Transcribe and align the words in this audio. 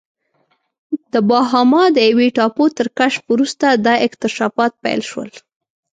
د 1.11 1.13
باهاما 1.29 1.83
د 1.95 1.97
یوې 2.09 2.27
ټاپو 2.37 2.65
تر 2.77 2.87
کشف 2.99 3.21
وروسته 3.33 3.65
دا 3.85 3.93
اکتشافات 4.07 4.71
پیل 4.83 5.01
شول. 5.09 5.29